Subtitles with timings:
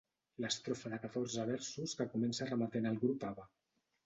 [0.43, 3.47] L'estrofa de catorze versos que comença remetent al grup Abba.